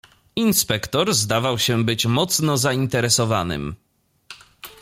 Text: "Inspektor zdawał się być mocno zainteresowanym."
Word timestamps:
"Inspektor 0.35 1.13
zdawał 1.13 1.59
się 1.59 1.83
być 1.83 2.05
mocno 2.05 2.57
zainteresowanym." 2.57 3.75